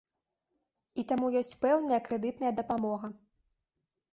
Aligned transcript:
І 1.01 1.03
таму 1.11 1.29
ёсць 1.41 1.53
пэўная 1.65 1.99
крэдытная 2.07 2.53
дапамога. 2.61 3.07